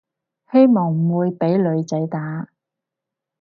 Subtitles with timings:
[0.51, 2.47] 希望唔會畀女仔打